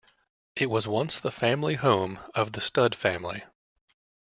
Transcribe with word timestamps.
It 0.55 0.67
was 0.67 0.87
once 0.87 1.19
the 1.19 1.29
family 1.29 1.75
home 1.75 2.17
of 2.33 2.53
the 2.53 2.59
Studd 2.59 2.95
family. 2.95 3.43